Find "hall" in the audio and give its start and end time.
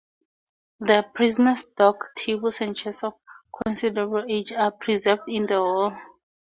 5.59-5.93